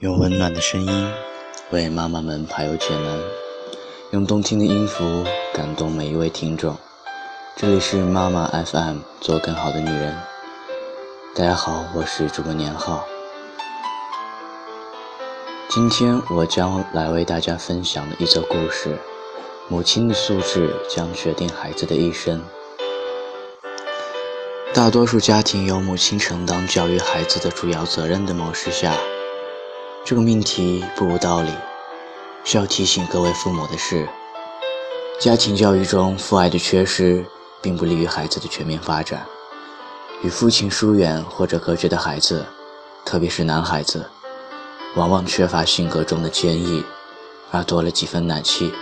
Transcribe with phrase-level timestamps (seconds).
[0.00, 1.10] 用温暖的声音
[1.70, 3.18] 为妈妈们排忧解难，
[4.10, 6.76] 用动听的音符感动每一位听众。
[7.56, 10.14] 这里是妈妈 FM，做更好的女人。
[11.34, 13.06] 大家好，我是主播年浩。
[15.70, 18.98] 今天我将来为大家分享的一则故事：
[19.70, 22.42] 母亲的素质将决定孩子的一生。
[24.74, 28.94] 大多数家庭由母亲承担教育孩子的主要责任的模式下。
[30.06, 31.50] 这个命题不无道理。
[32.44, 34.08] 需要提醒各位父母的是，
[35.20, 37.26] 家庭教育中父爱的缺失，
[37.60, 39.26] 并不利于孩子的全面发展。
[40.22, 42.46] 与父亲疏远或者隔绝的孩子，
[43.04, 44.08] 特别是男孩子，
[44.94, 46.84] 往往缺乏性格中的坚毅，
[47.50, 48.72] 而多了几分奶气。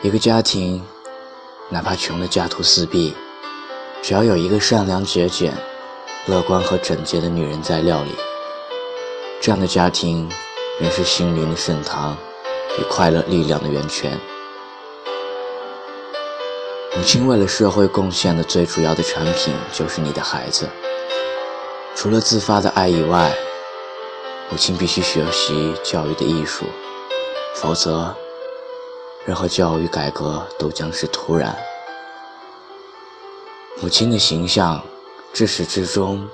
[0.00, 0.82] 一个家庭，
[1.68, 3.12] 哪怕穷得家徒四壁，
[4.00, 5.52] 只要有一个善良、节俭、
[6.24, 8.12] 乐观和整洁的女人在料理。
[9.42, 10.30] 这样的家庭，
[10.78, 12.16] 仍是心灵的圣堂，
[12.78, 14.16] 与快乐力量的源泉。
[16.94, 20.68] 母亲为了社会贡献的最主要的产品，就是你的孩子。
[21.96, 23.36] 除了自发的爱以外，
[24.48, 26.64] 母亲必须学习教育的艺术，
[27.56, 28.14] 否则，
[29.24, 31.58] 任何教育改革都将是徒然。
[33.80, 34.80] 母亲的形象，
[35.32, 36.28] 至始至终，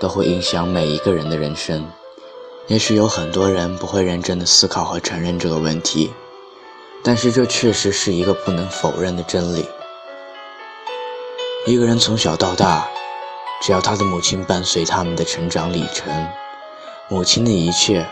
[0.00, 1.86] 都会影响每一个人的人生。
[2.68, 6.12] 也许有很多人不会认真的思考和承认这个问题，
[7.02, 9.66] 但是这确实是一个不能否认的真理。
[11.64, 12.86] 一个人从小到大，
[13.62, 16.28] 只要他的母亲伴随他们的成长里程，
[17.08, 18.06] 母亲的一切，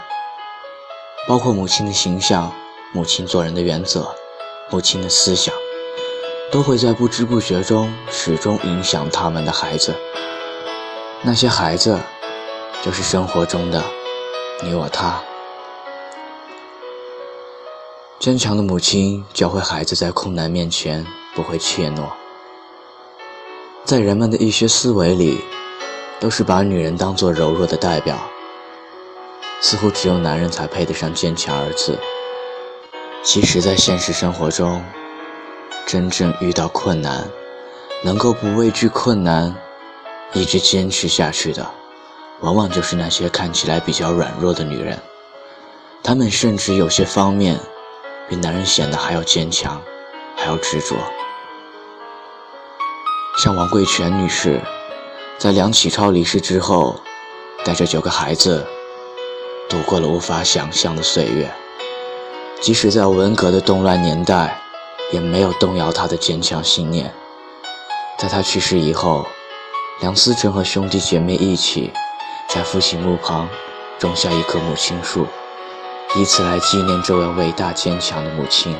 [1.28, 2.50] 包括母亲的形象、
[2.94, 4.10] 母亲做人的原则、
[4.70, 5.54] 母亲的思想，
[6.50, 9.94] 都会在不知不觉中始终影响他们的孩子。
[11.20, 12.00] 那些孩子，
[12.82, 13.84] 就是生活中的。
[14.62, 15.22] 你我他，
[18.18, 22.08] 坚强的母亲教会孩子在困难面前不会怯懦。
[23.84, 25.44] 在人们的一些思维里，
[26.18, 28.18] 都是把女人当作柔弱的代表，
[29.60, 31.98] 似乎只有男人才配得上坚强二字。
[33.22, 34.82] 其实，在现实生活中，
[35.86, 37.28] 真正遇到困难，
[38.02, 39.54] 能够不畏惧困难，
[40.32, 41.70] 一直坚持下去的。
[42.40, 45.00] 往往就是那些看起来比较软弱的女人，
[46.02, 47.58] 她们甚至有些方面
[48.28, 49.80] 比男人显得还要坚强，
[50.36, 50.96] 还要执着。
[53.42, 54.60] 像王桂全女士，
[55.38, 57.00] 在梁启超离世之后，
[57.64, 58.66] 带着九个孩子，
[59.68, 61.50] 度过了无法想象的岁月。
[62.60, 64.60] 即使在文革的动乱年代，
[65.12, 67.14] 也没有动摇她的坚强信念。
[68.18, 69.26] 在她去世以后，
[70.00, 71.92] 梁思成和兄弟姐妹一起。
[72.56, 73.46] 在父亲墓旁
[73.98, 75.26] 种下一棵母亲树，
[76.16, 78.74] 以此来纪念这位伟大坚强的母亲。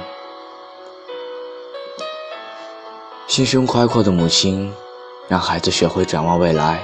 [3.27, 4.73] 心胸宽阔的母亲，
[5.29, 6.81] 让孩子学会展望未来。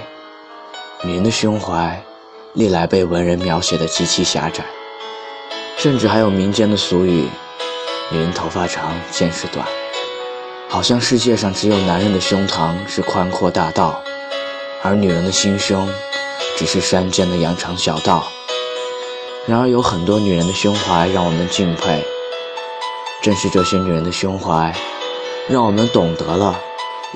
[1.03, 1.99] 女人的胸怀，
[2.53, 4.63] 历来被文人描写的极其狭窄，
[5.79, 7.27] 甚至还有民间的俗语
[8.13, 9.67] ：“女人头发长，见识短。”
[10.69, 13.99] 好像世界上只有男人的胸膛是宽阔大道，
[14.83, 15.89] 而女人的心胸。
[16.63, 18.25] 只是山间的羊肠小道。
[19.49, 22.07] 然而，有很多女人的胸怀让我们敬佩。
[23.21, 24.73] 正是这些女人的胸怀，
[25.49, 26.57] 让我们懂得了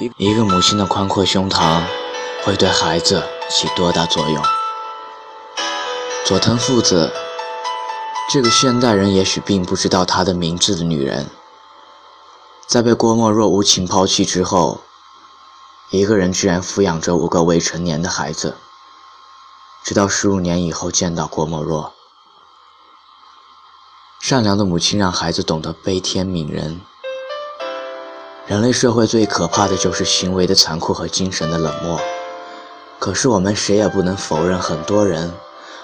[0.01, 1.81] 一一个母亲的宽阔胸膛
[2.43, 4.43] 会对孩子起多大作用。
[6.25, 7.13] 佐藤父子，
[8.29, 11.31] 这个现代人也许并不知道她的名字的女人，
[12.67, 14.81] 在被郭沫若无情抛弃之后，
[15.91, 18.57] 一个人居然抚养着五个未成年的孩子。
[19.87, 21.93] 直到十五年以后见到郭沫若，
[24.19, 26.81] 善良的母亲让孩子懂得悲天悯人。
[28.49, 32.01] 人类社会最可怕的就是行为的残酷和精神的冷漠。
[32.99, 35.33] 可是我们谁也不能否认，很多人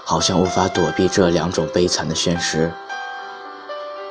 [0.04, 2.72] 好像无法躲避这两种悲惨的现实。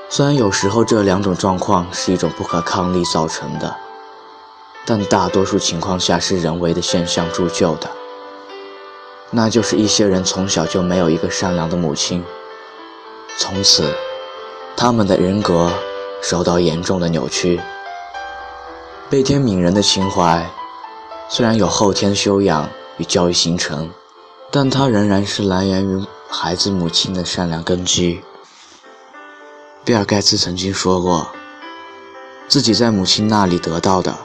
[0.07, 3.75] 虽然有时候这两种状况是一种不可抗力造成的，
[4.85, 7.91] 但大多数情况下是人为的现象铸就的。
[9.33, 12.21] 那就是一些人从小就没有一个善良的母亲，
[13.37, 13.95] 从此，
[14.75, 15.71] 他们的人格
[16.21, 17.61] 受到严重的扭曲。
[19.09, 20.45] 悲天悯人的情怀，
[21.29, 23.89] 虽然有后天修养与教育形成，
[24.51, 28.21] 但它仍然是来源于孩子母亲的善良根基。
[29.85, 31.27] 比尔盖茨曾经说过，
[32.49, 34.15] 自己在母亲那里得到的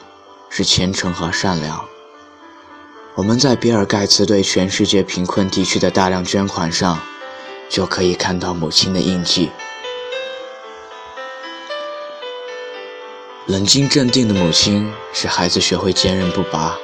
[0.50, 1.84] 是虔诚和善良。
[3.16, 7.00] 我们在比尔·盖茨对全世界贫困地区的大量捐款上，
[7.66, 9.50] 就可以看到母亲的印记。
[13.46, 16.76] 冷静镇定的母亲使孩子学会坚韧不拔。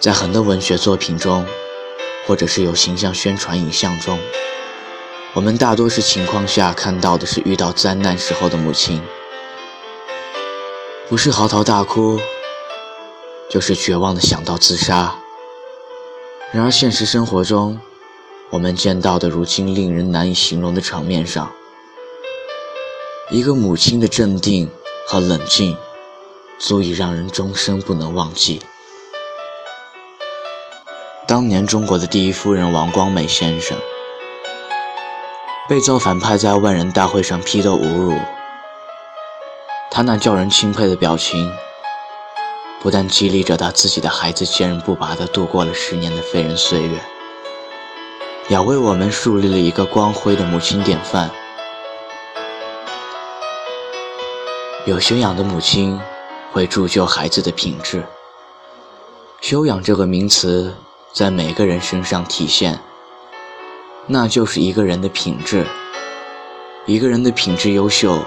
[0.00, 1.44] 在很多文学作品中，
[2.26, 4.18] 或者是有形象宣传影像中，
[5.34, 9.02] 我们大多数情况下看到的是遇到灾难时候的母亲，
[11.10, 12.18] 不是嚎啕大哭，
[13.52, 15.14] 就是绝望的想到自杀。
[16.52, 17.78] 然而现实生活中，
[18.50, 21.52] 我们见到的如今令人难以形容的场面上，
[23.30, 24.70] 一个母亲的镇定。
[25.04, 25.76] 和冷静，
[26.60, 28.62] 足以让人终生不能忘记。
[31.26, 33.76] 当年中国的第一夫人王光美先生，
[35.68, 38.16] 被造反派在万人大会上批斗侮辱，
[39.90, 41.52] 他那叫人钦佩的表情，
[42.82, 47.00] 不但激励着他自己的孩子坚韧不拔地度过了十年的废人岁月，
[48.48, 51.30] 也为我们树立了一个光辉的母亲典范。
[54.84, 55.96] 有修养的母亲
[56.50, 58.02] 会铸就孩子的品质。
[59.40, 60.74] 修养这个名词
[61.12, 62.80] 在每个人身上体现，
[64.08, 65.64] 那就是一个人的品质。
[66.86, 68.18] 一个人的品质优秀，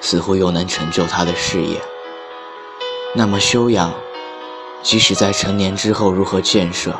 [0.00, 1.78] 似乎又能成就他的事业。
[3.12, 3.92] 那么修养，
[4.84, 6.96] 即使在成年之后如何建设？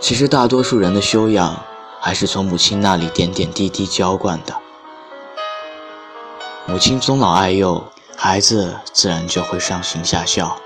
[0.00, 1.62] 其实大多数人的修养，
[2.00, 4.56] 还是从母亲那里点点滴滴浇灌的。
[6.64, 10.56] 母亲尊老爱幼，孩子自然就会上行下效；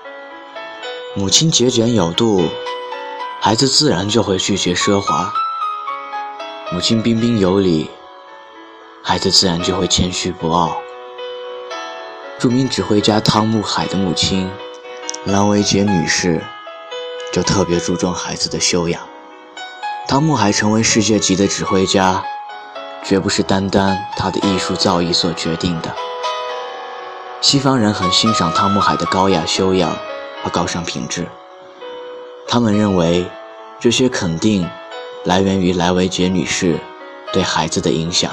[1.17, 2.45] 母亲节俭有度，
[3.41, 5.33] 孩子自然就会拒绝奢华；
[6.73, 7.91] 母亲彬彬有礼，
[9.03, 10.77] 孩子自然就会谦虚不傲。
[12.43, 14.51] 著名指挥家汤姆海的母亲
[15.27, 16.43] 兰维杰女士
[17.33, 19.01] 就特别注重孩子的修养。
[20.09, 22.21] 汤姆海成为世界级的指挥家。
[23.05, 25.95] 绝不是单单他的艺术造诣所决定的。
[27.41, 29.97] 西方人很欣赏汤姆海的高雅修养
[30.43, 31.29] 和高尚品质，
[32.49, 33.25] 他们认为
[33.79, 34.69] 这些肯定
[35.25, 36.81] 来源于莱维杰女士
[37.33, 38.33] 对孩子的影响。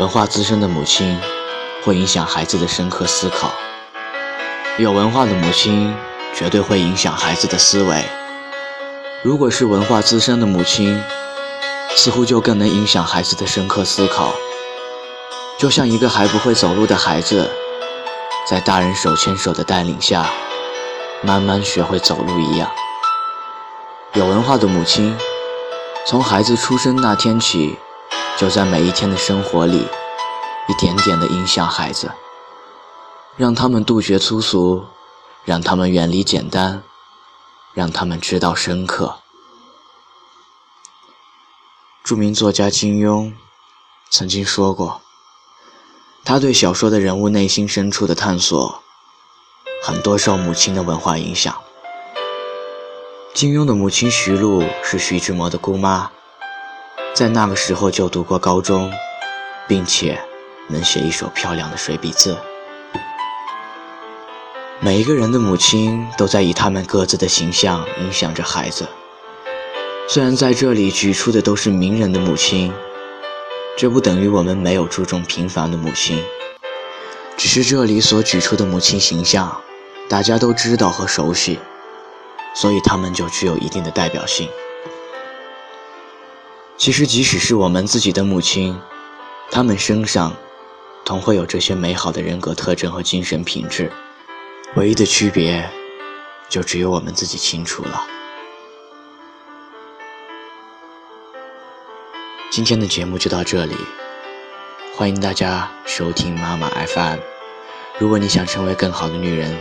[0.00, 1.20] 文化资深的母亲
[1.84, 3.52] 会影响孩子的深刻思考，
[4.78, 5.94] 有文化的母亲
[6.34, 8.02] 绝对会影响孩子的思维。
[9.22, 10.98] 如果是文化资深的母亲，
[11.94, 14.32] 似乎就更能影响孩子的深刻思考，
[15.58, 17.50] 就像一个还不会走路的孩子，
[18.48, 20.30] 在大人手牵手的带领下，
[21.20, 22.70] 慢慢学会走路一样。
[24.14, 25.14] 有文化的母亲，
[26.06, 27.78] 从孩子出生那天起，
[28.40, 29.86] 就在每一天的生活里，
[30.66, 32.10] 一点点的影响孩子，
[33.36, 34.86] 让他们杜绝粗俗，
[35.44, 36.82] 让他们远离简单。
[37.74, 39.18] 让他们知道深刻。
[42.02, 43.34] 著名作家金庸
[44.10, 45.02] 曾经说过，
[46.24, 48.82] 他对小说的人物内心深处的探索，
[49.84, 51.54] 很多受母亲的文化影响。
[53.34, 56.10] 金庸的母亲徐璐是徐志摩的姑妈，
[57.12, 58.90] 在那个时候就读过高中，
[59.68, 60.18] 并且
[60.68, 62.38] 能写一手漂亮的水笔字。
[64.80, 68.88] 每一个人的母亲都在以他们各自的形象影响着孩子。
[70.08, 72.72] 虽然在这里举出的都是名人的母亲，
[73.76, 76.22] 这不等于我们没有注重平凡的母亲。
[77.36, 79.60] 只是这里所举出的母亲形象，
[80.08, 81.58] 大家都知道和熟悉，
[82.54, 84.48] 所以他们就具有一定的代表性。
[86.80, 88.80] 其实，即使是我们自己的母亲，
[89.50, 90.34] 她们身上
[91.04, 93.92] 同会有这些美好的人格特征和精神品质。
[94.76, 95.68] 唯一的区别，
[96.48, 98.06] 就只有我们自己清楚了。
[102.50, 103.76] 今天的节目就到这里，
[104.96, 107.18] 欢迎大家收听妈妈 FM。
[107.98, 109.54] 如果你想成为更好的女人，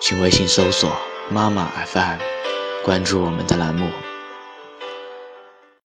[0.00, 0.90] 请微信搜索
[1.30, 2.18] “妈妈 FM”，
[2.84, 3.88] 关注我们的栏目。